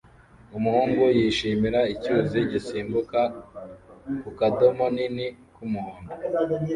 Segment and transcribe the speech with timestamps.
[0.57, 3.19] Umuhungu yishimira icyuzi gisimbuka
[4.21, 6.11] ku kadomo nini k'umuhondo